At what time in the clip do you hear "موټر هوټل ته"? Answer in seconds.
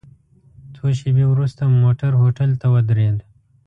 1.83-2.67